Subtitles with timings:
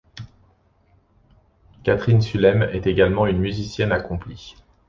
[1.83, 4.55] Catherine Sulem est également une musicienne accomplie.